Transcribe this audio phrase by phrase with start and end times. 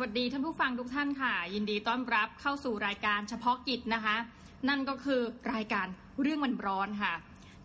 [0.00, 4.16] สวัสดีท่านผู้ฟังทุกท่านค่ะ ยินดีต้อนรับเข้าสู่รายการเฉพาะกิจนะคะ
[4.68, 5.20] นั่นก็คือ
[5.54, 5.86] รายการ
[6.22, 7.14] เรื่องมันร้อนค่ะ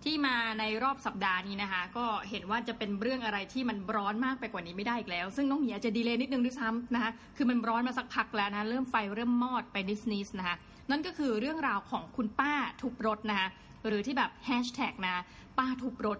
[0.03, 10.55] ที่มาในรอบสัปดาห์นี้นะคะ ก็เห็นว่าจะเป็นเรื่องอะไรที่มันร้อนมากไปกว่านี้ไม่ได้อีกแล้ว ซึ่งน้องหมีจะ delay นิดนึงด้วยซ้ำนะคะคือมันร้อนมาสักพักแล้วนะเริ่มไฟเริ่มมอดไปนิสนิสนะคะ
[10.91, 13.47] นั่นก็คือเรื่องราวของคุณป้าทุบรถนะคะ
[13.87, 15.23] หรือที่แบบแฮชแท็กนะ
[15.57, 16.19] ป้าทุบรถ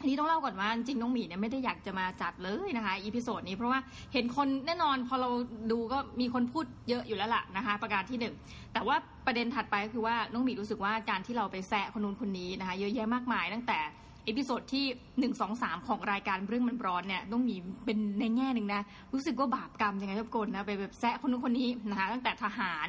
[0.00, 3.80] อันนี้ต้องเล่าก่อนว่าจริงๆ น้องหมีเนี่ยไม่ได้อยากจะมาจัดเลยนะคะ episode นี้เพราะว่า
[4.12, 5.30] เห็นคนแน่นอนพอเรา
[5.72, 8.34] ดูก็มีคนพูดเยอะอยู่แล้วล่ะนะคะ ประการที่หนึ่ง
[8.72, 13.78] แต่ว่าประเด็นถัดไปก็คือว่าน้องหมีรู้สึกว่าการที่เราไปแซะคนนู้นคนนี้นะคะ เยอะแยะมากมายตั้งแต่
[14.28, 14.84] episode ที่
[15.18, 22.88] หนึ่งสองสามของรายการเรื่องมันร้อนเนี่ยต้องมีเป็นในแง่หนึ่งนะ รู้สึกว่าบาปกรรมยังไงทุกคนนะไปแบบแซะคนนู้นคนนี้นะคะตั้งแต่ทหาร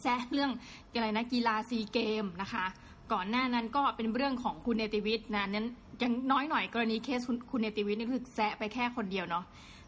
[0.00, 0.50] แซะเรื่อง
[0.94, 2.66] อะไรนะกีฬาซีเกมส์นะคะ
[3.12, 5.66] ก่อนหน้านั้นก็เป็นเรื่องของคุณเนติวิทย์นะนั้น
[6.02, 9.44] ยังน้อยหน่อยกรณีเคสคุณเนติวิทย์นี่คือแซะไปแค่คนเดียวเนาะ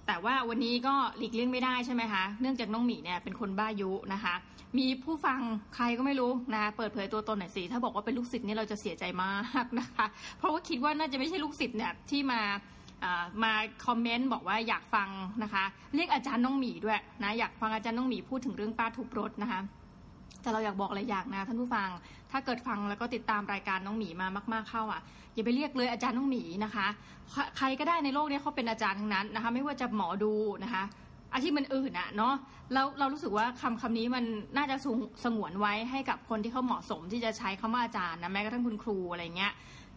[0.07, 4.35] แต่ว่าวันนี้ก็หลีกเลี่ยงไม่ได้ใช่ไหมคะ เนื่องจากน้องหมีเนี่ยเป็นคนบ้ายุนะคะ
[4.79, 5.41] มีผู้ฟัง
[5.75, 10.07] ใครก็ไม่รู้นะเปิดเผยตัวตนหน่อยสิ ถ้าบอกว่าเป็นลูกศิษย์นี่เราจะเสียใจมากนะคะ
[10.39, 12.41] เพราะว่าคิดว่าน่าจะไม่ใช่ลูกศิษย์เนี่ยที่มา
[13.43, 13.53] มา
[13.87, 15.09] คอมเมนต์บอกว่าอยากฟัง
[15.43, 19.61] นะคะ เรียกอาจารย์น้องหมีด้วยนะอยากฟังอาจารย์น้องหมีพูดถึงเรื่องป้าทุบรถนะคะ
[20.43, 21.89] แต่เราอยากบอกอะไรอย่างนะท่านผู้ฟัง
[22.31, 25.01] ถ้าเกิดฟังแล้วก็ติดตามรายการน้องหมีมามาก ๆเข้าอะ
[25.35, 26.87] อย่าไปเรียกเลยอาจารย์น้องหมีนะคะ
[27.57, 30.33] ใครก็ได้ในโลกนี้เขาเป็นอาจารย์ทั้งนั้นนะคะ ไม่ว่าจะหมอดู
[30.65, 30.85] นะคะ
[31.35, 32.35] อาชีพมันอื่นอะเนาะ
[32.73, 34.25] แล้วเรารู้สึกว่าคำคำนี้มัน
[34.57, 39.53] น่าจะสูงสงวนไว้ให้กับคนที่เขาเหมาะสมที่จะใช้คำว่าอาจารย์นะแม้กระทั่งคุณครูอะไรเงี้ย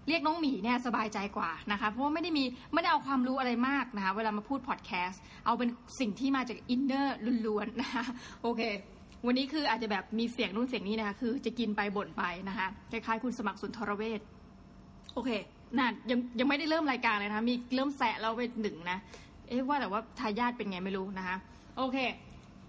[0.08, 2.44] เรียกน้องหมีเนี่ยสบายใจกว่านะคะ เพราะว่าไม่ได้มี
[2.74, 8.06] ไม่ได้เอาความรู้อะไรมากนะคะ เวลามาพูดพอดแคสต์เอาเป็นสิ่งที่มาจาก innerล้วนๆนะคะ
[8.42, 8.62] โอเค
[9.26, 14.22] วันนี้คืออาจจะแบบมีเสียงนู่นเสียงนี้นะคะ คือจะกินไปบ่นไปนะคะคล้ายๆคุณสมัครสุนทรเวช
[15.14, 15.30] โอเค
[15.78, 18.98] นั่นยังยังไม่ได้เริ่มรายการเลยนะคะมีเริ่มแสะเราไปหนึ่งนะ
[19.48, 21.36] เอ๊ะว่าแต่ว่าทายาทเป็นไงไม่รู้นะคะ
[21.78, 21.98] โอเค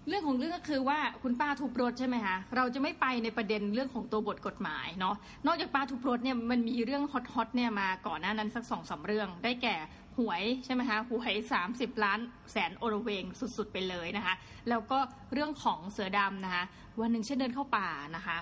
[0.07, 5.15] เรื่องของเรื่องก็คือว่าคุณป้าทุบรถใช่ไหมคะเราจะไม่ไปในประเด็นเรื่องของตัวบทกฎหมายเนาะ
[5.47, 9.75] นอกจากป้าทุบรถเนี่ยมันมีเรื่องฮอตๆเนี่ยมาก่อนหน้านั้นสักสองสาเรื่องได้แก่
[10.17, 12.19] หวยใช่ไหมคะหวยสามสิบล้าน
[12.51, 14.33] แสนโอรเวงสุดๆไปเลยนะคะ
[14.69, 14.99] แล้วก็
[15.33, 16.63] เรื่องของเสือดำนะคะ
[17.01, 18.37] วันหนึ่งเช่นเดินเข้าป่านะคะ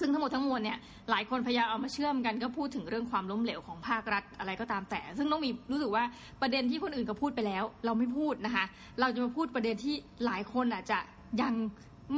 [0.00, 0.78] ซึ่งทั้งหมดทั้งมวลเนี่ย
[1.10, 6.04] หลายคนพยายามเอามาเชื่อมกันก็พูดถึงเรื่องความล้มเหลวของภาครัฐอะไรก็ตามแต่ ซึ่งต้องมีรู้สึกว่า
[6.40, 8.64] ประเด็นที่คนอื่นก็พูดไปแล้ว เราไม่พูดนะคะ
[9.00, 10.98] เราจะมาพูดประเด็นที่หลายคนอาจจะ
[11.42, 11.54] ยัง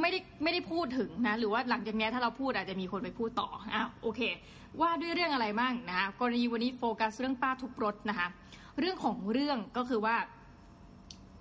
[0.01, 4.21] ไม่ได้ไม่ได้พูดถึงนะ หรือว่าหลังจากนี้ถ้าเราพูดอาจจะมีคนไปพูดต่ออ้าวโอเค
[4.81, 8.27] ว่าด้วยเรื่องอะไรบ้างนะคะกรณีวันนี้โฟกัสเรื่องป้าทุบรถนะคะ
[8.79, 10.15] เรื่องของเรื่องก็คือว่า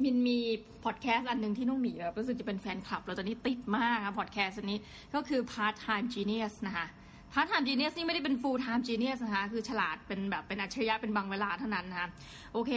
[0.03, 0.39] มันมี
[0.85, 4.79] พอดแคสต์อันหนึ่งที่น้องหมีแบบรู้สึกจะเป็นแฟนคลับเราตอนนี้ติดมากครับพอดแคสต์อันนี้
[5.15, 6.87] ก็คือ part time genius นะคะ
[7.33, 12.09] part time genius นี่ไม่ได้เป็น full time genius นะคะ คือฉลาดเป็นแบบเป็นอัจฉริยะเป็นบางเวลาเท่านั้นนะคะ
[12.53, 12.73] โอเค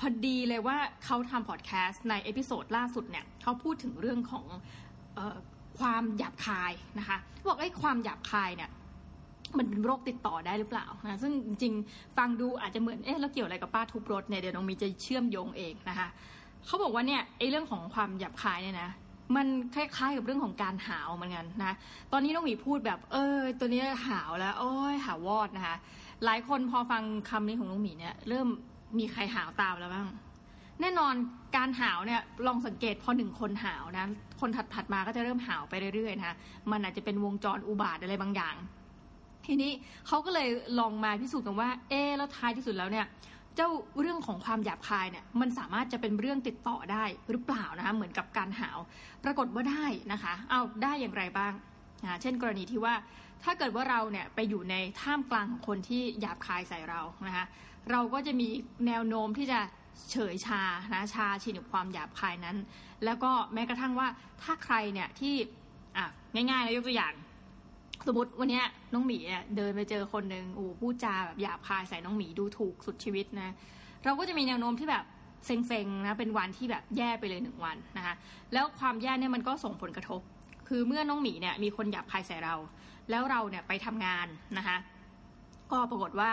[0.00, 4.46] พอดีเลยว่าเขาทำพอดแคสต์ใน episode ล่าสุดเนี่ยเขาพูดถึงเรื่องของ
[5.18, 5.36] ออ
[5.78, 7.18] ความหยาบคายนะคะ
[7.48, 8.70] บอกไอ้ความหยาบคายเนี่ย
[9.58, 16.08] มันเป็นโรคติดต่อได้หรือเปล่านะซึ่งจริงๆ ฟังดูอาจจะเหมือนเอ๊ะแล้วเกี่ยวอะไรกับป้าทุบรถเนี่ยเดี๋ยวน้องมีจะเชื่อมโยงเองนะคะ
[16.66, 18.90] เขาบอกว่าเนี่ยไอ้เรื่องของความหยาบคายเนี่ยนะ
[19.36, 21.72] มันคล้ายๆกับเรื่องของการหาวเหมือนกันนะ
[22.12, 25.76] ตอนนี้น้องหมีพูดแบบ เออ ตัวนี้หาวแล้ว โอ้ยหาวอดนะคะ
[26.24, 28.48] หลายคนพอฟังคำนี้ของน้องหมีเนี่ย เริ่ม
[28.98, 30.08] มีใครหาวตามแล้วบ้าง
[30.80, 31.14] แน่นอน
[31.56, 36.36] การหาวเนี่ยลองสังเกตพอหนึ่งคนหาวนะ คนถัดๆมาก็จะเริ่มหาวไปเรื่อยๆนะคะ
[36.70, 38.54] มันอาจจะเป็นวงจรอุบาทอะไรบางอย่าง
[39.46, 39.72] ทีนี้
[40.06, 40.48] เขาก็เลย
[40.78, 43.06] ลองมาพิสูจน์กันว่า เอแล้วท้ายที่สุดแล้วเนี่ย
[43.56, 43.68] เจ้า
[44.00, 48.78] เรื่องของความหยาบคายเนี่ยมันสามารถจะเป็นเรื่องติดต่อได้หรือเปล่านะคะเหมือนกับการหาว
[49.24, 51.52] ปรากฏว่าได้นะคะเอาได้อย่างไรบ้าง
[52.02, 52.94] นะเช่นกรณีที่ว่า
[53.44, 57.46] ถ้าเกิดว่าเราเนี่ยไปอยู่ในท่ามกลางของคนที่หยาบคายใส่เรานะคะ
[57.90, 58.48] เราก็จะมี
[58.86, 59.60] แนวโน้มที่จะ
[60.10, 60.62] เฉยชา
[60.94, 62.56] นะชาชินกับความหยาบคายนั้น
[63.04, 64.08] แล้วก็แม้กระทั่งว่า
[64.42, 65.34] ถ้าใครเนี่ยที่
[65.96, 67.14] อะง่ายๆนะยกตัวอย่าง
[68.06, 73.54] สมมติวันนี้น้องหมีเนี่ยเดินไปเจอคนหนึ่งโอ้พูดจาแบบหยาบคายใส่น้องหมีดูถูกสุดชีวิตนะ
[74.04, 75.04] เราก็จะมีแนวโน้มที่แบบ
[75.46, 78.14] เซ็งๆนะเป็นวันที่แบบแย่ไปเลยหนึ่งวันนะคะ
[78.52, 80.20] แล้วความแย่เนี่ยมันก็ส่งผลกระทบ
[80.68, 82.54] คือเมื่อน้องหมีเนี่ยมีคนหยาบคายใส่เรา
[83.10, 84.26] แล้วเราเนี่ยไปทำงาน
[84.58, 84.76] นะคะ
[85.72, 86.30] ก็ปรากฏว่า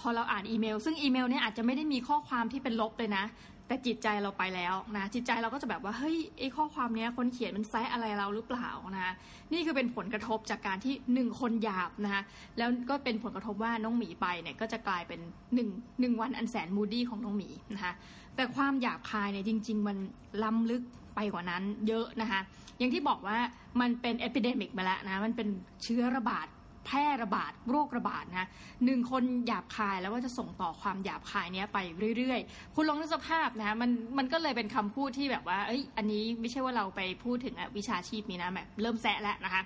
[0.00, 3.24] พอเราอ่านอีเมล ซึ่งอีเมลเนี่ยอาจจะไม่ได้มีข้อความที่เป็นลบเลยนะ
[3.66, 9.12] แต่จิตใจเราไปแล้วนะจิตใจเราก็จะแบบว่าเฮ้ยไอ้ข้อความเนี้ยคนเขียนมันแซะอะไรเราหรือเปล่านะ
[9.52, 12.22] นี่คือเป็นผลกระทบจากการที่หนึ่งคนหยาบนะคะ
[12.58, 15.20] แล้วก็เป็นผลกระทบว่าน้องหมีไปเนี่ยก็จะกลายเป็น
[15.54, 15.68] หนึ่ง
[16.00, 17.92] หนึ่งวันอันแสนมูดี้ของน้องหมีนะคะ
[18.36, 19.96] แต่ความหยาบคายเนี่ยจริง ๆ มัน
[20.42, 20.82] ล้ำลึก
[21.14, 22.40] ไปกว่านั้นเยอะนะคะ
[22.78, 23.38] อย่างที่บอกว่า
[23.80, 25.48] มันเป็น epidemic มาแล้วนะมันเป็น
[25.82, 26.46] เชื้อระบาด
[26.86, 28.48] แพร่ระบาดโรคระบาดนะ
[28.84, 31.78] หนึ่งคนหยาบคายแล้วก็จะส่งต่อความหยาบคายเนี้ยไป
[32.16, 39.62] เรื่อยๆ คุณลองนึกสภาพนะมันมันก็เลยเป็นคำพูดที่แบบว่า เอ้ย อันนี้ไม่ใช่ว่าเราไปพูดถึงวิชาชีพนี้นะแบบเริ่มแซะแล้วนะคะ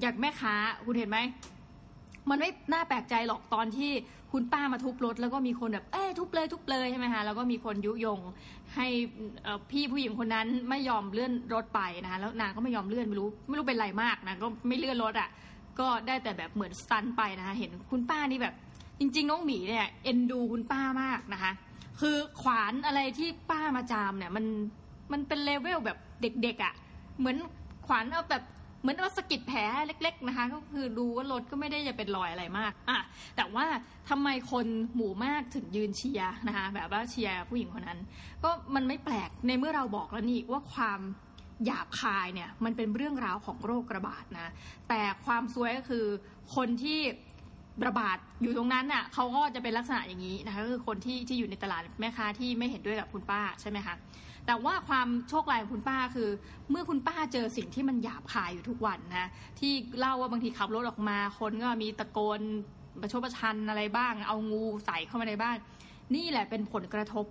[0.00, 0.54] อย่างแม่ค้า
[0.86, 1.18] คุณเห็นไหม
[2.30, 3.90] มันไม่น่าแปลกใจหรอกตอนที่
[4.32, 8.20] คุณป้ามาทุบรถ แล้วก็มีคนแบบเอ้ทุบเลยทุบเลยใช่ไหมคะแล้วก็มีคนยุยง
[8.74, 8.86] ให้
[9.70, 15.28] พี่ผู้หญิงคนนั้นไม่ยอมเลื่อนรถไปนะคะแล้วนางก็ไม่ยอมเลื่อนไม่รู้ไม่รู้เป็นไรมากนะก็ไม่เลื่อนรถอะ่ะ
[15.80, 18.54] ก็ได้แต่แบบเหมือน stun ไปนะคะ เห็นคุณป้านี่แบบ
[18.98, 21.52] จริง ๆ น้องหมีเนี่ยเอ็นดูคุณป้ามากนะคะ
[22.00, 24.44] คือขวานอะไรที่ป้ามาจามเนี่ย มัน
[25.12, 26.74] มันเป็นเลเวลแบบเด็กๆอะ่ะ
[27.18, 27.36] เหมือน
[27.86, 28.42] ขวานเอาแบบ
[28.80, 32.98] เหมือนว่าสะกิดแผลเล็ก ๆนะคะ ก็คือดูว่ารถก็ไม่ได้จะเป็นรอยอะไรมากอะ
[33.36, 33.66] แต่ว่า
[34.10, 37.98] ทำไมคนหมู่มากถึงยืนเชียร์นะคะ แบบว่าเชียร์ผู้หญิงคนนั้น
[38.42, 41.00] ก็มันไม่แปลกในเมื่อเราบอกแล้วนี่ว่าความ
[41.66, 44.52] หยาบคายเนี่ยมันเป็นเรื่องราวของโรคระบาดนะ
[44.88, 46.04] แต่ความซวยก็คือ
[46.54, 47.00] คนที่
[47.86, 53.94] ระบาดอยู่ตรงนั้นน่ะเขาก็จะเป็นลักษณะอย่างนี้นะคะก็คือคนที่ที่อยู่ในตลาดแม่ค้าที่ไม่เห็นด้วยกับคุณป้าใช่ไหมคะ
[54.46, 56.28] แต่ว่าความโชคร้ายของคุณป้าคือ
[56.70, 59.28] เมื่อคุณป้าเจอสิ่งที่มันหยาบคายอยู่ทุกวันนะ
[59.58, 62.40] ที่เล่าว่าบางทีขับรถออกมา คนก็มีตะโกน
[63.00, 65.56] ประชดประชันอะไรบ้าง เอางูใส่เข้ามาในบ้าน
[66.14, 67.24] นี่แหละเป็นผลกระทบ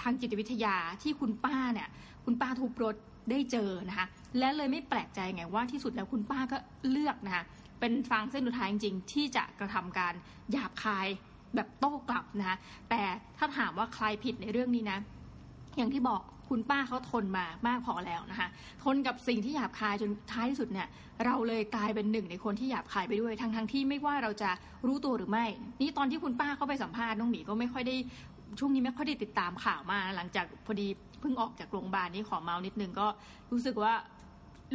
[0.00, 1.88] ทางจิตวิทยาที่คุณป้าเนี่ย
[2.24, 2.96] คุณป้าทุบรถ
[3.30, 4.06] ได้เจอนะคะ
[4.38, 6.56] และเลยไม่แปลกใจไงว่าที่สุดแล้วคุณป้าก็
[6.90, 7.44] เลือกนะคะ
[7.80, 10.14] เป็นฟังเส้นสุดท้ายจริงๆ ที่จะกระทำการ
[10.52, 11.06] หยาบคาย
[11.54, 12.56] แบบโต้กลับนะคะ
[12.90, 13.02] แต่
[13.38, 14.98] ถ้าถามว่าใครผิดในเรื่องนี้นะ
[15.76, 18.48] อย่างที่บอกคุณป้าเขาทนมามากพอแล้วนะคะ
[18.84, 20.88] ทนกับสิ่งที่หยาบคายจนท้ายที่สุดเนี่ย
[21.24, 24.50] เราเลยกลายเป็นหนึ่งในคนที่หยาบคายไปด้วยทั้งทั้งที่ไม่ว่าเราจะ
[24.86, 25.46] รู้ตัวหรือไม่
[25.80, 27.96] นี่ตอนที่คุณป้าเขาไปสัมภาษณ์น้องหมีก็ไม่ค่อยได้
[28.58, 30.88] ช่วงนี้ไม่ค่อยได้ติดตามข่าวมาหลังจากพอดี
[31.26, 33.06] พิ่งออกจากโรงพยาบาลนี่ขอเมานิดนึงก็
[33.52, 33.94] รู้สึกว่า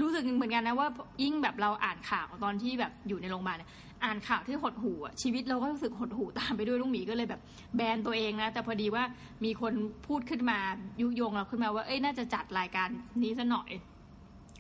[0.02, 0.88] รู้สึกเหมือนกันนะว่า
[1.24, 3.72] ยิ่งแบบเราอ่านข่าวตอนที่แบบอยู่ในโรงพยาบาลเนี่ย
[4.04, 7.42] อ่านข่าวที่หดหู่ชีวิตเราก็รู้สึกหดหู่ตามไปด้วยลุงหมีก็เลยแบบ
[7.76, 9.04] แบนตัวเองนะ แต่พอดีว่า
[9.46, 9.74] มีคน
[10.08, 10.60] พูดขึ้นมา
[11.02, 12.88] ยุยงเราขึ้นมาว่าเอ้ยน่าจะจัดรายการ
[13.24, 13.72] นี้ซะหน่อย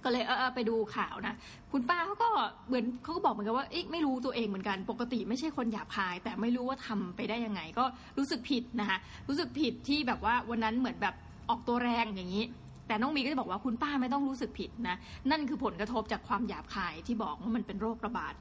[0.04, 1.36] ก็เลยเออไปดูข่าวนะ
[1.72, 2.30] คุณป้าเขาก็
[2.68, 7.86] เหมือนเขาก็บอกเหมือนกันว่าเอ๊ะไม่รู้ตัวเองเหมือนกัน ปกติไม่ใช่คนหยาบคาย แต่ไม่รู้ว่าทำไปได้ยังไง ก็
[8.18, 8.98] รู้สึกผิดนะคะ
[9.28, 11.16] รู้สึกผิดที่แบบว่าวันนั้นเหมือนแบบ
[11.52, 12.46] ออกตัวแรงอย่างนี้
[12.88, 14.98] แต่น้องมีก็จะบอกว่าคุณป้าไม่ต้องรู้สึกผิดนะ
[15.32, 18.34] นั่นคือผลกระทบจากความหยาบคายที่บอกว่ามันเป็นโรคระบาด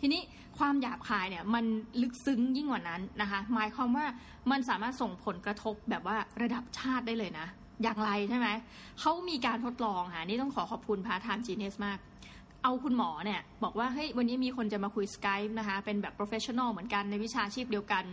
[0.00, 0.22] ทีนี้
[0.58, 1.64] ความหยาบคายเนี่ยมัน
[2.02, 4.06] ลึกซึ้งยิ่งกว่านั้นนะคะหมายความว่า
[4.50, 7.46] มันสามารถส่งผลกระทบแบบว่าระดับชาติได้เลยนะ
[7.82, 8.48] อย่างไรใช่ไหม
[9.00, 11.98] เขามีการทดลองค่ะนี่ต้องขอขอบคุณ part time genius มาก
[12.62, 18.04] เอาคุณหมอเนี่ยบอกว่าเฮ้ยวันนี้มีคนจะมาคุย Skype นะคะเป็นแบบ professional เหมือนกันในวิชาชีพเดียวกัน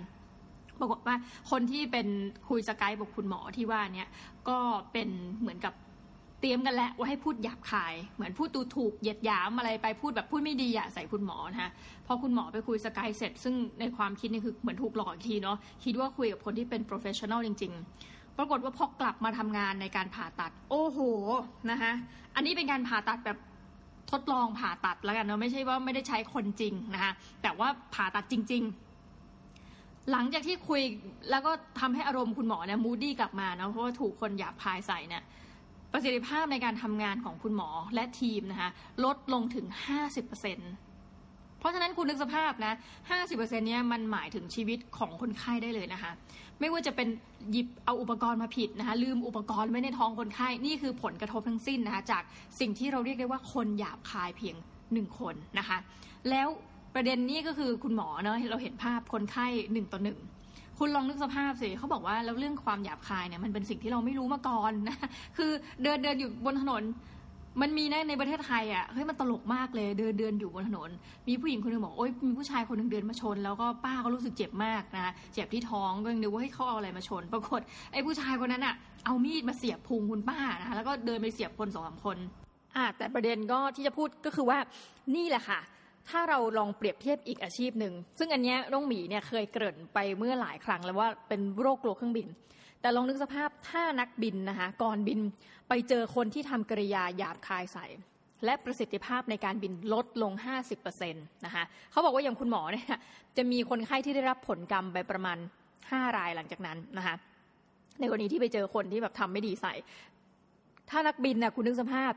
[0.79, 1.15] ปรากฏว่า
[1.51, 2.07] คนที่เป็น
[2.49, 4.09] คุย Skype บอกคุณหมอที่ว่าเนี่ย
[4.49, 4.57] ก็
[4.91, 5.09] เป็น
[5.41, 5.73] เหมือนกับ
[6.41, 11.71] เตรียมกันแล้วว่าให้พูดหยาบคาย เหมือนพูดดูถูกเหยียดหยามอะไรไปพูดแบบพูดไม่ดีอะใส่คุณหมอนะคะ
[12.07, 17.73] พอคุณหมอไปคุย Skype เสร็จ ซึ่งในความคิดนี่คือเหมือนถูกหลอกอีกทีเนาะคิดว่าคุยกับคนที่เป็น professional จริง
[18.05, 20.99] ๆ ปรากฏว่าพอกลับมาทำงานในการผ่าตัด โอ้โห
[21.71, 21.91] นะคะ
[22.35, 23.37] อันนี้เป็นการผ่าตัดแบบ
[24.11, 27.11] ทดลองผ่าตัดแล้วกันเนาะไม่ใช่ว่าไม่ได้ใช้คนจริงนะคะ
[27.41, 28.84] แต่ว่าผ่าตัดจริง ๆ
[30.11, 30.81] หลังจากที่คุย
[31.31, 35.23] แล้วก็ทำให้อารมณ์คุณหมอเนี่ย moody กลับมาเนาะเพราะว่าถูกคนหยาบคายใส่เนี่ย
[35.91, 38.69] ประสิทธิภาพในการทำงานของคุณหมอและทีมนะคะ
[39.05, 39.65] ลดลงถึง
[40.43, 42.73] 50%เพราะฉะนั้นคุณนึกสภาพนะ
[43.19, 46.11] 50%เนี้ยมันหมายถึงชีวิตของคนไข้ได้เลยนะคะ
[46.59, 47.07] ไม่ว่าจะเป็น
[47.51, 52.23] หยิบเอาอุปกรณ์มาผิดนะคะ ลืมอุปกรณ์ไว้ในท้องคนไข้ นี่คือผลกระทบทั้งสิ้นนะคะ จาก
[52.59, 54.55] สิ่งที่เราเรียกได้ว่าคนหยาบคายเพียง
[54.93, 55.77] หนึ่งคนนะคะ
[56.29, 56.47] แล้ว
[56.95, 60.17] ประเด็นนี้ก็คือคุณหมอเนาะเราเห็นภาพคนไข้หนึ่งต่อหนึ่ง
[60.79, 64.97] คุณลองนึกสภาพสิเขาบอกว่าแล้วเรื่องความหยาบคายเนี่ยมันเป็นสิ่งที่เราไม่รู้มาก่อนนะ
[65.37, 65.51] คือ
[65.83, 66.83] เดินเดินอยู่บนถนน
[67.61, 70.89] มันมีนะในประเทศไทยอะเฮ้ยมันตลกมากเลย เดินเดินอยู่บนถนน
[71.27, 77.61] มีผู้หญิงคนหนึ่งบอกโอ๊ยมีผู้ชายคนหนึ่งเดินมาชน แล้วก็ป้าก็รู้สึกเจ็บมากนะเจ็บที่ท้องก็ยังนึกว่าให้เขาเอาอะไรมาชน ปรากฏ
[77.91, 78.75] ไอ้ผู้ชายคนนั้นอะ
[79.05, 82.17] เอามีดมาเสียบพุงคุณป้านะคะแล้วก็เดินไปเสียบคนสองสามคน
[82.75, 84.57] อ่าแต่ประเด็นก็ที่จะพูดก็คือว่า
[85.15, 85.59] นี่แหละค่ะ
[86.09, 92.27] ถ้าเราลองเปรียบเทียบอีกอาชีพหนึ่ง ซึ่งอันนี้น้องหมีเนี่ยเคยเกริ่นไปเมื่อหลายครั้งแล้วว่าเป็นโรคกลัวเครื่องบิน
[92.81, 95.19] แต่ลองนึกสภาพถ้านักบินนะคะก่อนบิน
[95.69, 97.85] ไปเจอคนที่ทำกริยาหยาบคายใส่
[98.45, 100.31] และประสิทธิภาพในการบินลดลง
[100.73, 102.97] 50%นะคะเขาบอกว่าอย่างคุณหมอเนี่ย
[103.37, 105.37] จะมีคนไข้ที่ได้รับผลกรรมไปประมาณ
[105.77, 107.15] 5 รายหลังจากนั้นนะคะ
[107.99, 109.73] ในกรณีที่ไปเจอคนที่แบบทำไม่ดีใส่
[110.89, 112.13] ถ้านักบินนะคุณนึกสภาพ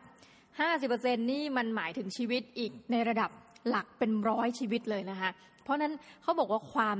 [0.67, 3.31] 50%นี่มันหมายถึงชีวิตอีกในระดับ
[3.69, 5.31] หลักเป็นร้อยชีวิตเลยนะคะ
[5.63, 6.99] เพราะนั้นเขาบอกว่าความ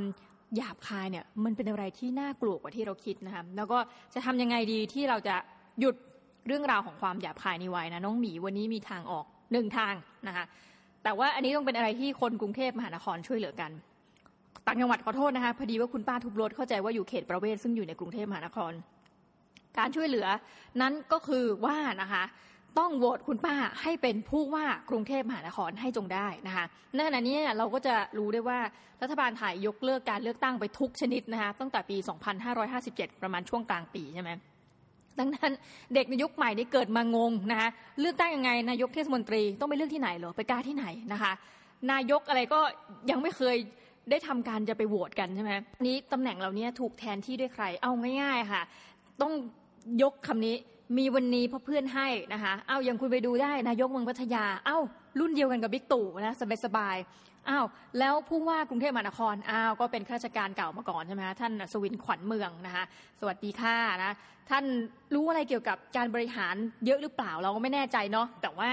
[0.57, 3.79] หยาบคายเนี่ยมันเป็นอะไรที่น่ากลัวกว่าที่เราคิดนะคะแล้วก็
[4.15, 5.37] จะทำยังไงดีที่เราจะ
[5.81, 5.95] หยุด
[6.47, 9.95] เรื่องราวของความหยาบคายนี้ไว้นะน้องหมีวันนี้มีทางออกหนึ่งทาง
[10.29, 10.45] นะคะ
[11.05, 13.71] แต่ว่าอันนี้ต้องเป็นอะไรที่คนกรุงเทพมหานครช่วยเหลือกัน
[14.67, 18.73] ต่างจังหวัดขอโทษนะคะพอดีว่าคุณป้าทุบรถเข้าใจว่าอยู่เขตประเวศซึ่งอยู่ในกรุงเทพมหานคร
[19.79, 20.27] การช่วยเหลือ
[20.81, 22.25] นั้นก็คือว่านะคะ
[22.79, 28.59] ต้องโหวตคุณป้าให้เป็นผู้ว่ากรุงเทพมหานครให้จงได้นะคะในขณะนี้เราก็จะรู้ได้ว่า
[29.03, 31.97] รัฐบาลไทยยกเลิกการเลือกตั้งไปทุกชนิดนะคะตั้งแต่ปี
[32.61, 34.31] 2557 ประมาณช่วงกลางปีใช่ไหม
[35.19, 35.53] ดังนั้น
[35.95, 37.69] เด็กในยุคใหม่นี้เกิดมางงนะคะ
[38.01, 41.33] เลือกตั้งยังไงนายกเทศมนตรีต้องไปเลือกที่ไหนหรอไปกาที่ไหนนะคะ
[41.93, 42.61] นายกอะไรก็
[43.11, 43.57] ยังไม่เคย
[44.11, 45.53] ได้ทำการจะไปโหวตกันใช่ไหม
[45.87, 47.93] นี้ตำแหน่งเหล่านี้ถูกแทนที่ด้วยใครเอา
[48.23, 48.63] ง่ายๆค่ะ
[49.23, 49.33] ต้อง
[50.03, 50.57] ยกคำนี้
[50.97, 54.79] มีวันนี้เพราะเพื่อนให้นะคะ เอาอย่างคุณไปดูได้นายกเมืองพัทยา เอ้า
[55.21, 56.97] รุ่นเดียวกันกับบิ๊กตู่นะสบายสบาย
[57.49, 57.67] อ้าว
[57.99, 62.85] แล้วผู้ว่ากรุงเทพมหานครอ้าวก็เป็นข้าราชการเก่ามาก่อนใช่ไหมคะท่านสวินขวัญเมืองนะคะ
[63.21, 64.13] สวัสดีค่ะนะ
[64.51, 64.65] ท่าน
[65.15, 66.55] รู้อะไรเกี่ยวกับการบริหาร
[66.87, 68.69] เยอะหรือเปล่าเราก็ไม่แน่ใจเนาะแต่ว่า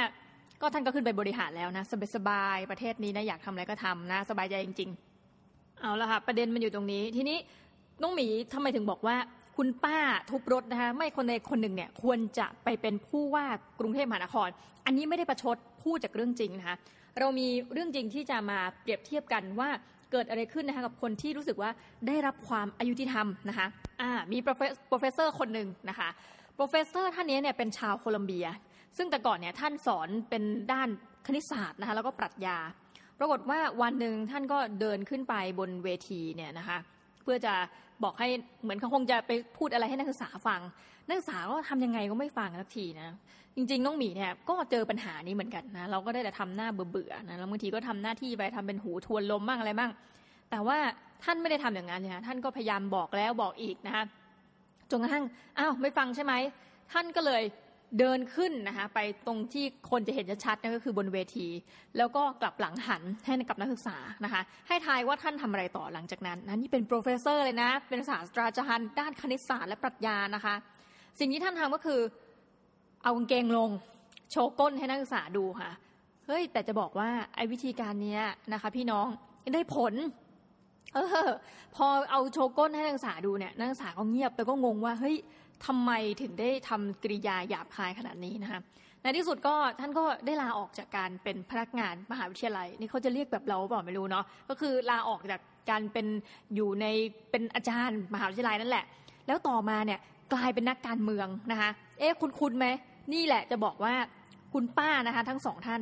[0.62, 4.89] ก็ท่านก็ขึ้นไปบริหารแล้วนะสบายสบายประเทศนี้นะอยากทำอะไรก็ทำนะสบายใจจริง
[5.36, 7.38] ๆ เอาละค่ะประเด็นมันอยู่ตรงนี้ ทีนี้
[8.01, 9.15] น้องหมีทำไมถึงบอกว่า
[9.57, 9.97] คุณป้า
[10.29, 13.45] ทุบรถนะคะไม่คนใดคนหนึ่งเนี่ยควรจะไปเป็นผู้ว่า
[13.79, 14.50] กรุงเทพมหานคร
[14.85, 16.77] อันนี้ไม่ได้ประชดพูดจากเรื่องจริงนะคะ
[17.19, 19.69] เรามีเรื่องจริงที่จะมาเปรียบเทียบกันว่า
[20.12, 21.71] เกิดอะไรขึ้นนะคะกับคนที่รู้สึกว่า
[22.07, 23.67] ได้รับความอยุติธรรมนะคะ
[24.01, 26.09] อ่ามี professor คนหนึ่งนะคะ
[26.55, 28.47] professor ท่านนี้เนี่ยเป็นชาวโคลัมเบีย
[28.97, 30.89] ซึ่งแต่ก่อนเนี่ยท่านสอนเป็นด้าน
[31.25, 32.57] คณิตศาสตร์นะคะแล้วก็ปรัชญา
[33.19, 36.77] ปรากฏว่าวันหนึ่งท่านก็เดินขึ้นไปบนเวทีเนี่ยนะคะ
[37.25, 37.53] เพื่อจะ
[38.03, 38.27] บอกให้
[38.63, 40.62] เหมือนเขาคงจะไปพูดอะไรให้นักศึกษาฟัง
[41.08, 43.10] นักศึกษาก็ทำยังไงก็ไม่ฟังสักทีนะ
[43.55, 49.91] จริงๆน้องหมีเนี่ยก็เจอปัญหานี้เหมือนกันนะเราก็ได้แต่ทำหน้าเบื่อๆนะแล้วบางทีก็ทำหน้าที่ไปทำเป็นหูทวนลมบ้างอะไรบ้าง
[50.51, 50.77] แต่ว่า
[51.24, 54.03] ท่านไม่ได้ทำอย่างนั้นเนี่ยท่านก็พยายามบอกแล้วบอกอีกนะคะ
[54.91, 55.24] จนกระทั่ง
[55.60, 56.34] อ้าวไม่ฟังใช่ไหม
[56.94, 57.44] ท่านก็เลย
[57.99, 61.47] เดินขึ้นนะคะไปตรงที่คนจะเห็นชัดๆนั่นก็คือบนเวที
[61.97, 70.55] แล้วก็กลับหลังหันให้กับนักศึกษานะคะ ให้ทายว่าท่านทำอะไรต่อหลังจากนั้นนะนี่เป็น professor เลยนะ เป็นศาสตราจารย์ด้านคณิตศาสตร์และปรัชญานะคะ
[71.19, 71.99] สิ่งที่ท่านทำก็คือ
[73.03, 73.69] เอากางเกงลง
[74.31, 75.71] โชว์ก้นให้นักศึกษาดูค่ะ
[76.27, 78.19] เฮ้ยแต่จะบอกว่าไอ้วิธีการนี้
[78.53, 79.07] นะคะ พี่น้อง
[79.53, 79.93] ได้ผล
[80.93, 81.29] เออ
[81.75, 85.15] พอเอาโชว์ก้นให้นักศึกษาดูเนี่ยนักศึกษาก็เงียบแล้วก็งงว่าเฮ้ย
[85.65, 88.62] ทำไมถึงได้ทำกริยาหยาบคายขนาดนี้นะคะ
[89.01, 96.07] ในที่สุดก็ท่านก็ได้ลาออกจากการเป็นพนักงานมหาวิทยาลัย นี่เขาจะเรียกแบบเราเปล่าไม่รู้เนาะก็คือลาออกจากการเป็น
[96.55, 96.85] อยู่ใน
[97.31, 98.85] เป็นอาจารย์มหาวิทยาลัยนั่นแหละ
[99.27, 100.00] แล้วต่อมาเนี่ย
[100.33, 101.69] กลายเป็นนักการเมืองนะคะ
[102.00, 102.67] เอ๊ะคุ้นคุ้นไหม
[103.13, 103.93] นี่แหละจะบอกว่า
[104.53, 105.81] คุณป้านะคะ ทั้งสองท่าน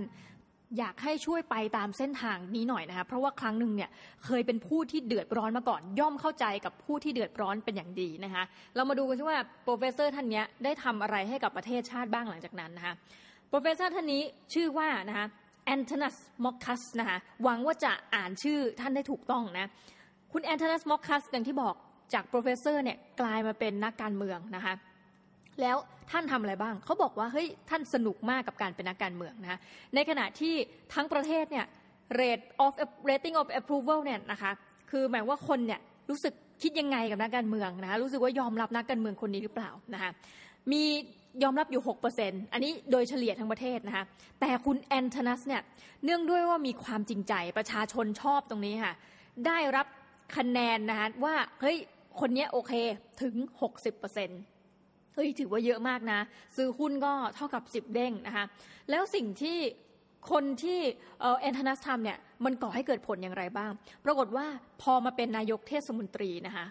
[0.78, 3.90] อยากให้ช่วยไปตามเส้นทางนี้หน่อยนะคะเพราะว่าครั้งหนึ่งเนี่ย
[4.26, 8.44] เคยเป็นผู้ที่เดือดร้อนมาก่อน ย่อมเข้าใจกับผู้ที่เดือดร้อนเป็นอย่างดีนะคะ
[8.76, 12.94] เรามาดูกันว่า professor ท่านนี้ได้ทำอะไรให้กับประเทศชาติบ้างหลังจากนั้นนะคะ
[13.50, 14.22] professor ท่านนี้
[14.54, 15.26] ชื่อว่านะคะ
[15.66, 19.70] แอนโทนัสมอคคัสนะคะหวังว่าจะอ่านชื่อท่านได้ถูกต้องนะ
[20.34, 21.76] คุณแอนโทนัสมอคคัสอย่างที่บอก
[22.14, 24.74] จาก professor เนี่ยกลายมาเป็นนักการเมืองนะคะ
[25.62, 25.78] แล้ว
[26.12, 29.60] ท่านทำอะไรบ้าง เขาบอกว่าเฮ้ยท่านสนุกมากกับการเป็นนักการเมืองนะ
[29.96, 30.54] ในขณะที่
[30.94, 31.66] ทั้งประเทศเนี่ย
[32.20, 32.74] rate of
[33.10, 34.52] rating of approval เนี่ยนะคะ
[34.92, 35.80] คือหมายว่าคนเนี่ย
[36.10, 40.12] รู้สึกคิดยังไงกับนักการเมืองนะคะรู้สึกว่ายอมรับนักการเมืองคนนี้หรือเปล่านะคะ
[40.72, 40.84] มี
[41.44, 41.82] ยอมรับอยู่
[42.18, 44.04] 6%อันนี้โดยเฉลี่ยทั้งประเทศนะคะ
[44.40, 45.62] แต่คุณแอนทนัสเนี่ย
[46.04, 48.94] เนื่องด้วยว่ามีความจริงใจประชาชนชอบตรงนี้ค่ะ
[49.48, 49.88] ได้รับ
[50.38, 51.78] คะแนนนะคะว่าเฮ้ย
[52.20, 52.74] คนนี้โอเค
[53.22, 53.36] ถึง
[53.82, 56.20] 60%เเฮ้ยถือว่าเยอะมากนะ
[56.58, 58.46] ซื้อหุ้นก็เท่ากับสิบเด้งนะคะ
[58.90, 59.58] แล้วสิ่งที่
[60.32, 60.80] คนที่
[61.40, 63.72] แอนทนัสทำเนี่ยมันก่อให้เกิดผลอย่างไรบ้าง
[64.06, 64.46] ปรากฏว่า
[64.82, 66.66] พอมาเป็นนายกเทศมนตรีนะคะ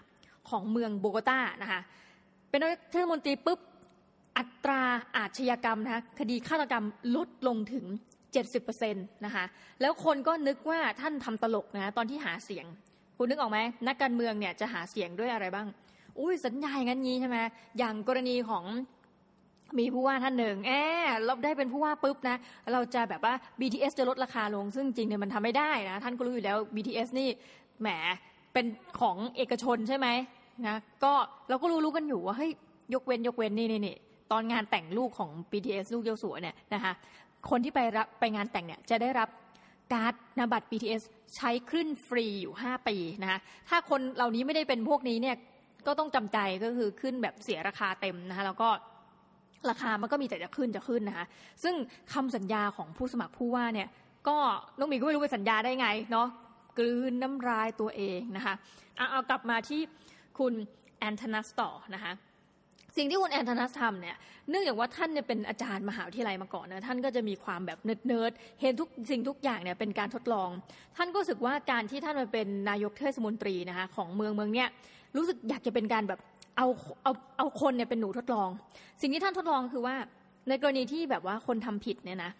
[0.49, 1.81] ของเมืองโบกตานะคะ
[2.51, 3.61] เป็นนายกเทศมนตรีปุ๊บ
[4.39, 4.83] อัตรา
[5.17, 6.85] อาชญากรรมนะคะคดีฆาตกรรม
[7.17, 7.85] ลดลงถึง
[8.41, 9.45] 70%นะคะ
[9.81, 12.67] แล้วคนก็นึกว่าท่านทำตลกนะตอนที่หาเสียง
[13.17, 15.67] คุณนึกออกไหมนักการเมืองเนี่ยจะหาเสียงด้วยอะไรบ้าง
[16.19, 17.39] อุ้ยสัญญาอย่างนั้นงี้ใช่ไหม
[17.79, 18.65] อย่างกรณีของ
[19.79, 20.73] มีผู้ว่าท่านหนึ่งแอ
[21.15, 22.37] บเราได้เป็นผู้ว่าปุ๊บนะ
[22.73, 27.29] เราจะแบบว่า BTS จะลดราคาลง ซึ่งจริงเนี่ยมันทำไม่ได้นะ ท่านก็รู้อยู่แล้ว BTS นี่
[27.81, 27.89] แหม
[28.53, 28.67] เป็น
[29.01, 30.09] ของเอกชนใช่ไหม
[30.67, 31.13] นะก็
[31.49, 32.51] เราก็รู้รู้กันอยู่ว่าเฮ้ย
[32.95, 33.97] ยกเว้นยกเว้นนี่นี่นี่
[34.33, 36.93] ตอนงานแต่งลูกของ BTS ลูกเจ้าสัวเนี่ยนะคะ
[37.51, 39.29] คนที่ไปรับไปงานแต่งเนี่ยจะได้รับ
[39.93, 41.03] การ์ดนบัตร BTS
[41.37, 43.39] ใช้ขึ้นฟรีอยู่ 5 ปีนะคะ
[43.69, 45.37] ถ้าคนเหล่านี้ไม่ได้เป็นพวกนี้เนี่ย
[45.87, 48.69] ก็ต้องจำใจก็คือขึ้นแบบเสียราคาเต็มนะคะแล้วก็
[49.71, 51.27] ราคามันก็มีแต่จะขึ้นจะขึ้นนะคะ
[51.63, 51.75] ซึ่ง
[52.15, 53.89] คำสัญญาของผู้สมัครผู้ว่าเนี่ย
[54.29, 54.39] ก็
[54.79, 56.29] น้องมีก็ไม่รู้ไปสัญญาได้ไงเนาะ
[56.79, 58.55] กลืนน้ำลายตัวเองนะคะ
[58.97, 59.81] เอาเอากลับมาที่
[60.39, 60.53] คุณ
[60.99, 62.13] แอนทนัสต่อนะคะ
[62.97, 64.17] สิ่งที่คุณแอนทนัสทำเนี่ย
[64.51, 70.49] เนื่องจากว่าท่านเนี่ยเป็นอาจารย์มหาวิทยาลัยมาก่อนนะท่านก็จะมีความแบบเนิร์ดเห็นทุกสิ่งทุกอย่างเนี่ยเป็นการทดลอง
[70.97, 74.69] ท่านก็รู้สึกว่าการที่ท่านมาเป็นนายกเทศมนตรีนะคะของเมืองเมืองเนี้ย
[75.17, 76.21] รู้สึกอยากจะเป็นการแบบ
[76.57, 76.67] เอา
[77.03, 78.49] เอาเอาคนเนี่ยเป็นหนูทดลอง
[79.01, 79.97] สิ่งที่ท่านทดลองคือว่า
[80.49, 82.31] ในกรณีที่แบบว่าคนทำผิดเนี่ยนะ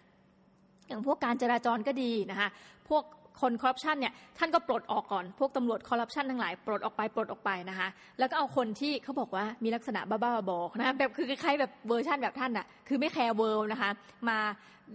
[0.87, 2.49] อย่างพวกการจราจรก็ดีนะคะ
[2.89, 3.03] พวก
[3.41, 7.87] คนคอร์รัปชันเนี่ยท่านก็ปลดออกก่อน พวกตำรวจคอร์รัปชันทั้งหลายปลดออกไปปลดออกไปนะคะ
[8.19, 13.89] แล้วก็เอาคนที่เขาบอกว่ามีลักษณะบ้าๆบอๆนะแบบคือคล้ายๆแบบเวอร์ชันแบบท่านอะคือไม่ care world นะคะ
[14.29, 14.37] มา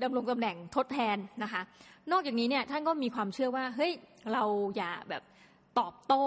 [0.02, 1.60] ดำรงตำแหน่งทดแทนนะคะ
[2.12, 3.92] นอกจากนี้เนี่ยท่านก็มีความเชื่อว่าเฮ้ย
[4.32, 4.44] เรา
[4.76, 5.22] อย่าแบบ
[5.78, 6.24] ตอบโต้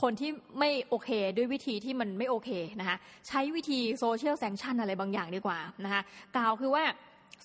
[0.00, 2.50] คนที่ไม่โอเคด้วยวิธีที่มันไม่โอเค
[2.80, 2.96] นะคะ
[3.28, 6.02] ใช้วิธี social sanction อะไรบางอย่างดีกว่านะคะ
[6.36, 6.84] กล่าวคือว่า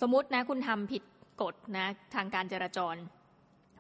[0.02, 1.04] สมมตินะคุณทำผิด
[1.42, 2.96] กฎนะทางการจราจร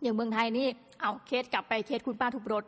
[0.02, 0.68] อย่างเมืองไทยนี่
[1.02, 2.64] เอาเคสกลับไปเคสคุณป้าทุบรถ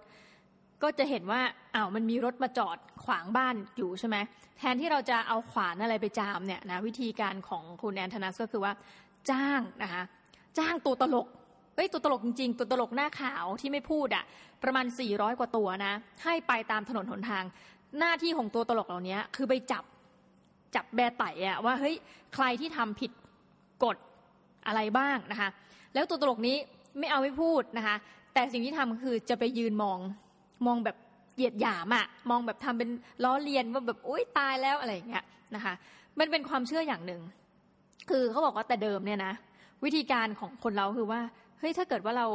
[0.84, 1.42] ก็จะเห็นว่า
[1.76, 4.18] อ้าวมันมีรถมาจอดขวางบ้านอยู่ใช่ไหม
[4.58, 8.74] แทนที่เราจะเอาขวานอะไรไปจามเนี่ยนะวิธีการของคุณแอนทนัสก็คือว่า
[9.32, 10.04] จ้างนะคะ
[10.58, 11.28] จ้างตัวตลก
[11.76, 14.24] เอ้ยตัวตลกจริงๆ ตัวตลกหน้าขาวที่ไม่พูดอะ
[14.64, 17.44] ประมาณ 400 กว่าตัวนะ ให้ไปตามถนนหนทาง
[18.00, 19.84] หน้าที่ของตัวตลกเหล่านี้คือไปจับ
[20.76, 21.96] จับแบไต่อะว่าเฮ้ย
[22.34, 23.12] ใครที่ทำผิด
[23.84, 23.98] กฎ
[24.68, 25.50] อะไรบ้างนะคะ
[25.94, 26.58] แล้วตัวตลกนี้
[27.00, 27.96] ไม่เอาไม่พูดนะคะ
[28.34, 30.00] แต่สิ่งที่ทำคือจะไปยืนมอง
[30.68, 30.98] มองแบบ
[31.36, 32.90] เหยียดหยามอะมองแบบทำเป็น
[33.24, 35.24] ล้อเลียนว่าแบบอุ้ยตายแล้วอะไรอย่างเงี้ย
[35.56, 35.74] นะคะ
[36.20, 37.22] มันเป็นความเชื่ออย่างหนึ่ง
[38.10, 39.34] คือเขาบอกว่าแต่เดิมเนี่ยนะ
[39.84, 41.22] วิธีการของคนเราคือว่า
[41.64, 42.28] ฮ้ยถ้าเกิดว่าเรา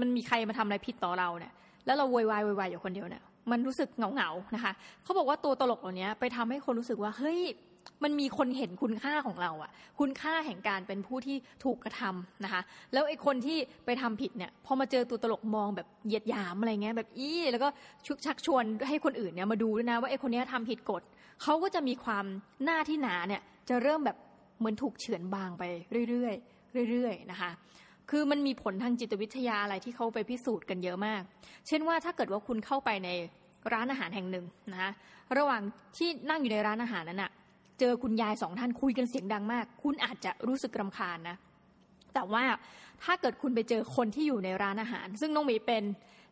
[0.00, 1.52] มันมีใครมาทำอะไรผิดต่อเราเนี่ย
[1.86, 7.40] แล้วเราโวยวายโวยวายอยู่คนเดียวเนี่ย มันรู้สึกเหงาเหงาๆนะคะ เขาบอกว่าตัวตลกเหล่านี้ไปทำให้คนรู้สึกว่า เฮ้ย
[8.04, 12.62] มันมีคนเห็นคุณค่าของเราอะคุณค่าแห่งการเป็นผู้ที่ถูกกระทำนะคะ
[12.92, 17.68] แล้วไอ้คนที่ไปทำผิดเนี่ย พอมาเจอตัวตลกมองแบบเหยียดหยามอะไรเงี้ย แบบอี้แล้วก็
[18.06, 21.02] ชุกชักชวนให้คนอื่นเนี่ยมาดูด้วยนะว่าไอ้คนนี้ทำผิดกฎ
[21.42, 22.24] เขาก็จะมีความ
[22.64, 24.16] หน้าที่หนาเนี่ย จะเริ่มแบบ
[24.58, 25.62] เหมือนถูกเฉือนบางไป
[26.08, 26.30] เรื่อ
[26.84, 27.50] ยๆเรื่อยๆนะคะ
[28.10, 31.22] คือมันมีผลทางจิตวิทยาอะไรที่เขาไปพิสูจน์กันเยอะมาก
[31.66, 33.08] เช่นว่าถ้าเกิดว่าคุณเข้าไปใน
[33.72, 34.92] ร้านอาหารแห่งหนึ่งนะคะ
[35.38, 35.62] ระหว่าง
[35.96, 37.30] ที่นั่งอยู่ในร้านอาหารนั้นอะ
[37.80, 41.36] เจอคุณยายสองท่านคุยกันเสียงดังมาก คุณอาจจะรู้สึกรำคาญนะ
[42.14, 42.44] แต่ว่า
[43.04, 45.84] ถ้าเกิดคุณไปเจอคนที่อยู่ในร้านอาหาร ซึ่งน้องหมีเป็น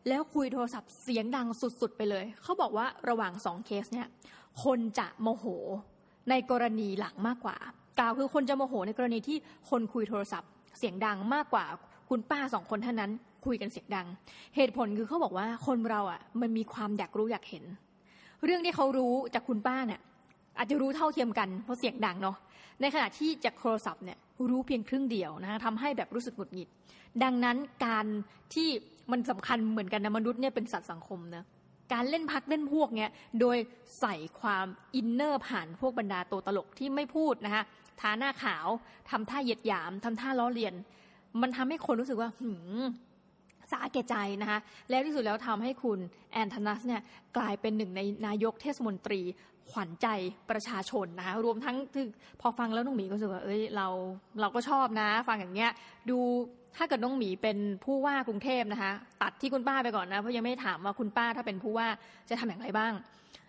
[0.07, 4.07] แล้วคุยโทรศัพท์เสียงดังสุดๆ ไปเลย เขาบอกว่าระหว่างสองเคสเนี่ย
[4.63, 5.45] คนจะโมโห
[6.29, 7.57] ในกรณีหลังมากกว่า
[7.99, 9.37] กล่าวคือคนจะโมโหในกรณีที่
[9.69, 11.65] คนคุยโทรศัพท์ เสียงดังมากกว่า
[12.09, 13.11] คุณป้าสองคนท่านนั้น
[13.45, 14.07] คุยกันเสียงดัง
[14.55, 17.63] เหตุผลคือเขาบอกว่าคนเราอะ มันมีความอยากรู้อยากเห็น
[18.43, 19.99] เรื่องที่เขารู้จากคุณป้าเนี่ย
[20.57, 22.37] อาจจะรู้เท่าเทียมกันเพราะเสียงดังเนาะ
[22.81, 24.17] ในขณะที่จากโทรศัพท์เนี่ย
[24.49, 26.69] รู้เพียงครึ่งเดียวนะคะทำให้แบบรู้สึกหงุดหงิด
[27.23, 28.05] ดังนั้นการ
[28.53, 28.69] ที่
[29.11, 31.45] มันสำคัญเหมือนกันนะมนุษย์เนี่ยเป็นสัตว์สังคมนะ
[31.93, 33.09] การเล่นพักเล่นพวกเนี่ย
[33.39, 33.57] โดย
[33.99, 37.63] ใส่ความอินเนอร์ผ่านพวกบรรดาตัวตลกที่ไม่พูดนะคะ
[38.01, 38.67] ทาหน้าขาว
[39.09, 40.73] ทำท่าเหยียดหยามทำท่าล้อเลียน
[41.41, 42.83] มันทำให้คนรู้สึกว่าหืม
[43.71, 45.99] สาแก่ใจนะคะ แล้วที่สุดแล้วทำให้คุณ
[46.31, 47.01] แอนทนัสเนี่ย
[47.37, 49.21] กลายเป็นหนึ่งในนายกเทศมนตรี
[49.71, 50.07] ขวัญใจ
[50.49, 52.05] ประชาชนนะคะรวมทั้งคือ
[52.41, 53.87] พอฟังแล้วน้องหมีก็รู้สึกว่าเอ้ยเรา
[54.41, 55.71] เราก็ชอบนะ ฟังอย่างเงี้ย
[56.09, 56.19] ดู
[56.77, 61.87] ถ้าเกิดน้องหมีเป็นผู้ว่ากรุงเทพนะคะ ตัดที่คุณป้าไปก่อนนะ เพราะยังไม่ถามว่าคุณป้าถ้าเป็นผู้ว่า
[62.29, 62.93] จะทำอย่างไรบ้าง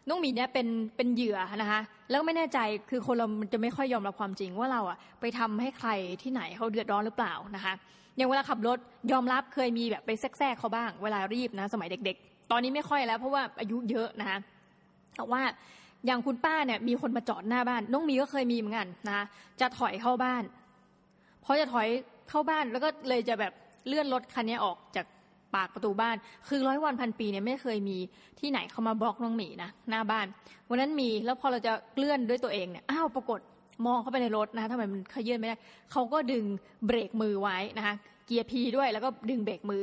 [0.08, 2.58] น้องหมีเนี่ยเป็นเป็นเหยื่อนะคะ แล้วก็ไม่แน่ใจ
[2.90, 5.90] คือคนเรามันจะไม่ค่อยยอมรับความจริงว่าเราอะไปทำให้ใคร
[6.22, 7.74] ที่ไหนเขาเดือดร้อนหรือเปล่านะคะ
[8.16, 8.78] อย่างเวลาขับรถ
[9.12, 14.38] ยอมรับเคยมีแบบไปแทรกเขาบ้าง เวลารีบนะสมัยเด็ก ๆ ตอนนี้ไม่ค่อยแล้วเพราะว่าอายุเยอะนะคะ
[15.16, 15.42] แต่ว่า
[16.06, 19.24] อย่างคุณป้าเนี่ยมีคนมาจอดหน้าบ้าน น้องมีก็เคยมีเหมือนกันนะ
[19.60, 20.42] จะถอยเข้าบ้าน
[21.44, 21.88] พอจะถอย
[22.28, 23.52] เข้าบ้านแล้วก็เลยจะแบบ
[23.86, 25.06] เลื่อนรถคันนี้ออกจาก
[25.56, 26.16] ปากประตูบ้าน
[26.48, 27.98] คือร้อยวันพันปีเนี่ยไม่เคยมี
[28.40, 30.26] ที่ไหนเขามาบล็อกน้องหมีนะหน้าบ้าน
[30.68, 33.40] วันนั้นมีแล้วพอเราจะเลื่อนด้วยตัวเองเนี่ยอ้าวปรากฏ
[33.86, 35.56] มองเข้าไปในรถนะคะทำไมมันขยื่นไม่ได้
[35.92, 36.44] เขาก็ดึง
[36.86, 37.94] เบรกมือไว้นะคะ
[38.26, 39.82] เกียร์พีด้วยแล้วก็ดึงเบรกมือ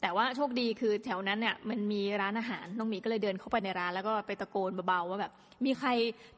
[0.00, 5.32] แต่ว่าโชคดีคือแถวนั้นเนี่ยมันมีร้านอาหารน้องหมีก็เลยเดินเข้าไปในร้านแล้วก็ไปตะโกนเบาๆว่าแบบ
[5.64, 5.88] มีใคร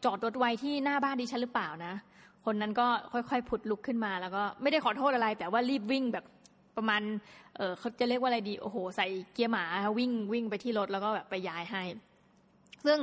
[0.05, 1.95] จอดรถไว้ที่หน้าบ้านดิฉันหรือเปล่านะ
[2.45, 6.25] คนนั้นก็ค่อยๆผุดลุกขึ้นมาแล้วก็ไม่ได้ขอโทษอะไร แต่ว่ารีบวิ่งแบบ
[6.77, 7.03] ประมาณ
[7.57, 9.65] เออเขาจะเรียกว่าอะไรดี โอ้โห ใส่เกียร์หมา
[9.99, 11.83] วิ่งวิ่งไปที่รถแล้วก็แบบไปย้ายให้
[12.87, 12.99] ซึ่ง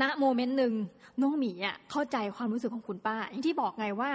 [0.00, 0.72] ณโมเมนต์หนึ่ง
[1.20, 4.10] น้องหมีอะเข้าใจความรู้สึกของคุณป้า อย่างที่บอกไงว่า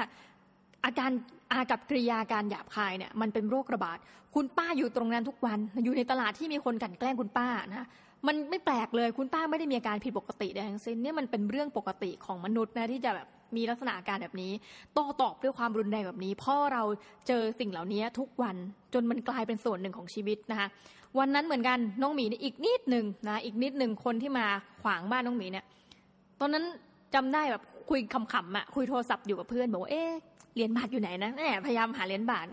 [0.86, 1.12] อาการ
[1.52, 3.98] อากับกริยาการหยาบคายเนี่ยมันเป็นโรคระบาด
[4.36, 7.88] คุณป้าอยู่ตรงนั้นทุกวัน อยู่ในตลาดที่มีคนกันแกล้งคุณป้านะ
[8.28, 14.52] มันไม่แปลกเลยคุณป้าไม่ได้มีอาการผิดปกติใดทั้งสิ้นเนี่ยมันเป็นเรื่องปกติของมนุษย์นะที่จะแบบ มีลักษณะอาการแบบนี้
[14.94, 16.84] โต้ตอบด้วยความรุนแรงแบบนี้พราะเรา
[17.28, 18.56] เจอสิ่งเหล่านี้ทุกวัน
[18.94, 20.68] จนมันกลายเป็นส่วนหนึ่งของชีวิตนะคะ
[21.20, 24.46] วันนั้นเหมือนกันน้องหมีนี่อีกนิดหนึ่งนะอีกนิดหนึ่งคนที่มา
[24.82, 25.66] ขวางบ้านน้องหมีเนี่ย
[26.40, 26.64] ตอนนั้น
[27.14, 30.12] จำได้แบบคุยขำๆอะคุยโทรศัพท์อยู่กับเพื่อนบอกว่าเอ๊ะ
[30.54, 32.46] เหรียญบาทอยู่ไหนนะแหมพยายามหาเหรียญบาท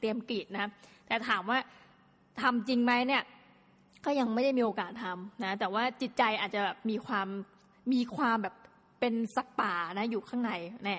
[0.00, 0.70] เตรียมกรีดนะ
[1.06, 1.58] แต่ถามว่า
[2.40, 3.22] ทำจริงไหมเนี่ย
[4.04, 7.28] ก็ยังไม่ได้มีโอกาสทำนะแต่ว่าจิตใจอาจจะแบบมีความ
[7.92, 8.54] มีความแบบ
[9.00, 10.52] เป็นสัตว์ป่านะอยู่ข้างใน
[10.84, 10.96] แน่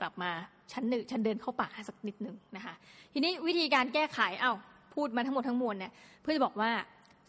[0.00, 0.30] กลับมา
[0.72, 2.74] ชั้นหนึ่งชั้นเดินเข้าป่าสักนิดหนึ่งนะคะ
[3.12, 4.52] ทีนี้วิธีการแก้ไขเอา้า
[4.94, 6.70] พูดมาทั้งหมดทั้งมวลเนี่ยเพื่อจะบอกว่า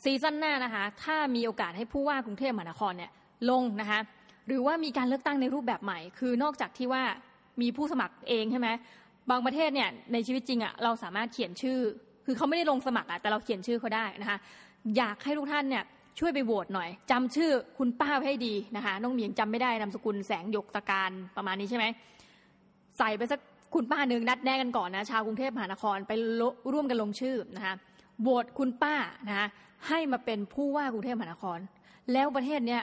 [0.04, 3.12] ซีซั่นหน้านะคะถ้ามีโอกาสให้ผู้ว่ากรุงเทพมหานครเนี่ย
[3.50, 4.00] ลงนะคะ
[4.48, 7.04] หรือว่ามีการเลือกตั้งในรูปแบบใหม่ คือนอกจากที่ว่า
[7.62, 8.70] มีผู้สมัครเองใช่ไหม
[9.30, 11.80] บางประเทศเนี่ยในชีวิตจริงอะ่ะเราสามารถเขียนชื่อ
[12.26, 14.38] คือเขาไม่ได้ลงสมัครอะ่ะแต่เราเขียนชื่อเขาได้นะคะ
[14.98, 15.84] อยากให้ทุกท่านเนี่ย
[16.20, 21.86] ช่วยไปโหวตหน่อยจำชื่อคุณป้าให้ดีนะคะน้องเมียงจำไม่ได้นามสกุลแสงหยกตะการประมาณนี้ใช่ไหม
[22.98, 23.40] ใส่ไปสัก
[23.74, 26.12] คุณป้าหนึ่งนัดแน่กันก่อนนะชาวกรุงเทพมหานครไป
[26.74, 27.76] ร่วมกันลงชื่อนะคะ
[28.22, 28.96] โหวตคุณป้า
[29.28, 29.48] นะคะ
[29.88, 31.60] ให้มาเป็นผู้ว่ากรุงเทพมหานคร
[32.12, 32.82] แล้วประเทศเนี้ย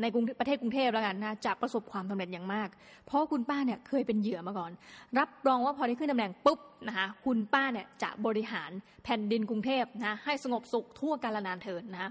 [0.00, 2.68] ในกรุงประเทศกรุงเทพแล้วกันนะจะประสบความสำเร็จอย่างมาก
[3.06, 4.70] เพราะคุณป้าเนี่ยเคยเป็นเหยื่อมาก่อน
[5.18, 8.70] รับรองว่าพอได้ขึ้นตำแหน่งปุ๊บนะคะคุณป้าเนี่ยจะบริหาร
[9.04, 12.10] แผ่นดินกรุงเทพนะให้สงบสุขทั่วกาลนานเทินนะะ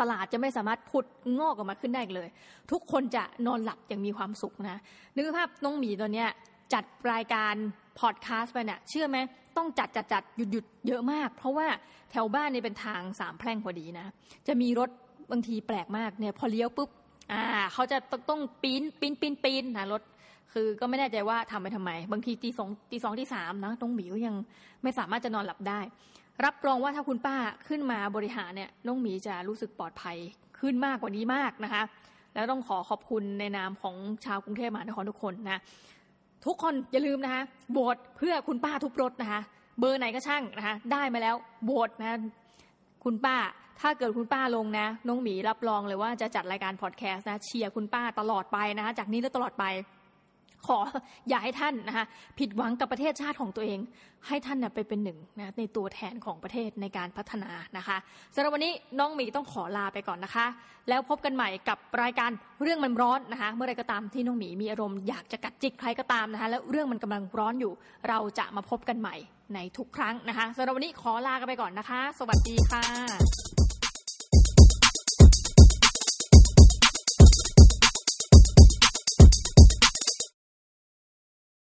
[0.00, 1.06] ตลาดจะไม่สามารถผุด
[1.38, 2.28] งอกออกมาขึ้นได้เลย
[2.70, 4.78] ทุกคนจะนอนหลับอย่างมีความสุขนะ
[5.14, 6.28] นึกภาพน้องหมีตัวเนี้ย
[6.74, 7.54] จัดรายการ
[8.00, 9.18] พอดแคสต์ไปเนี่ยเชื่อไหม
[9.56, 11.66] ต้องจัดจัดจัดหยุดหยุดเยอะมาก เพราะว่า
[12.10, 14.06] แถวบ้านนี่เป็นทางสามแพร่งพอดีนะ
[14.46, 14.90] จะมีรถ
[15.30, 16.90] บางทีแปลกมากเนี่ยพอเลี้ยวปุ๊บ
[17.32, 20.02] อ่าเขาจะต้องปีนปีนปีนปีนนะรถ
[20.52, 24.34] คือก็ไม่แน่ใจว่าทำไปทำไม บางทีตีสองตีสองตีสามนะน้องหมีก็ยัง
[24.82, 25.80] ไม่สามารถจะนอนหลับได้
[26.44, 27.36] รับรองว่าถ้าคุณป้า
[27.68, 30.16] ขึ้นมาบริหารเนี่ยน้องหมีจะรู้สึกปลอดภัย
[30.60, 31.82] ขึ้นมากกว่านี้มากนะคะ
[32.34, 35.60] แล้วต้องขอขอบคุณในนามของชาวกรุงเทพมหานครทุกคนนะ
[36.46, 39.40] ทุกคนอย่าลืมนะคะโหวตเพื่อคุณป้าทุบรถนะคะ
[39.78, 42.18] เบอร์ไหนก็ช่างนะคะ ได้มาแล้วโหวตนะ
[43.04, 43.36] คุณป้า
[43.80, 49.64] ถ้าเกิดคุณป้าลงนะ น้องหมีรับรองเลยว่าจะจัดรายการพอดแคสต์นะเชียร์คุณป้าตลอดไปนะคะจากนี้และตลอดไป
[50.66, 50.78] ขอ
[51.28, 52.04] อย่าให้ท่านนะคะ
[52.38, 53.80] ผิดหวังกับประเทศชาติของตัวเอง
[54.26, 57.96] ให้ท่านนะไปเป็นหนึ่งนะในตัวแทนของประเทศในการพัฒนานะคะ
[58.34, 60.46] สำหรับวันนี้น้องหมีต้องขอลาไปก่อนนะคะ
[60.88, 62.30] แล้วพบกันใหม่กับรายการ
[62.62, 67.72] เรื่องมันร้อนนะคะเมื่อไรก็ตามที่น้องหมีมีอารมณ์อยากจะกัดจิกใครก็ตามนะคะแล้วเรื่องมันกำลังร้อนอยู่
[68.08, 69.16] เราจะมาพบกันใหม่
[69.54, 73.67] ในทุกครั้งนะคะสำหรับวันนี้ขอลากันไปก่อนนะคะ สวัสดีค่ะ